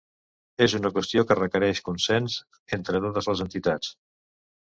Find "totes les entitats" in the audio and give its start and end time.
3.05-3.93